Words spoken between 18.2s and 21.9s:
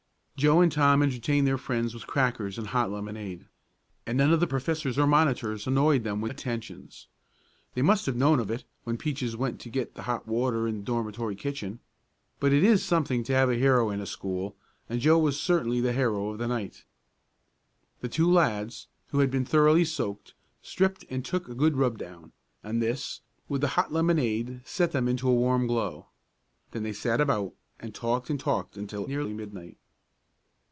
lads, who had been thoroughly soaked, stripped and took a good